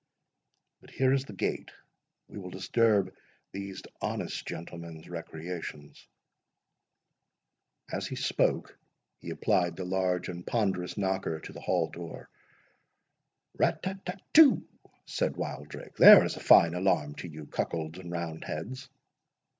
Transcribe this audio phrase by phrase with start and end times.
[0.79, 3.13] —But here is the gate—we will disturb
[3.51, 6.07] these honest gentlemen's recreations."
[7.93, 8.79] As he spoke,
[9.19, 12.31] he applied the large and ponderous knocker to the hall door.
[13.53, 14.67] "Rat tat tat too!"
[15.05, 18.89] said Wildrake; "there is a fine alarm to you cuckolds and round heads."